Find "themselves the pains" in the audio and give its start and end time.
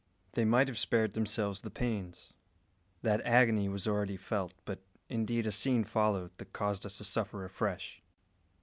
1.13-2.33